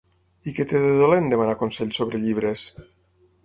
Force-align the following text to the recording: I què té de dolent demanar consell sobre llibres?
I 0.51 0.53
què 0.59 0.65
té 0.71 0.79
de 0.85 0.95
dolent 1.01 1.29
demanar 1.35 1.55
consell 1.61 1.95
sobre 2.01 2.25
llibres? 2.27 2.69